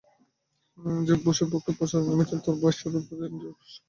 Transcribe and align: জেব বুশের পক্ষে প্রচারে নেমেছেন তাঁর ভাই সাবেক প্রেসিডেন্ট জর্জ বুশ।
জেব 1.07 1.19
বুশের 1.25 1.47
পক্ষে 1.53 1.71
প্রচারে 1.77 2.05
নেমেছেন 2.07 2.39
তাঁর 2.43 2.55
ভাই 2.61 2.73
সাবেক 2.73 3.03
প্রেসিডেন্ট 3.07 3.35
জর্জ 3.35 3.55
বুশ। 3.59 3.71